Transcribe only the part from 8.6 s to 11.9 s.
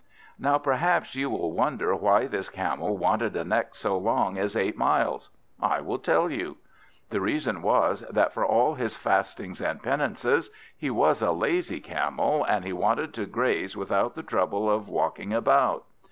his fastings and penances, he was a lazy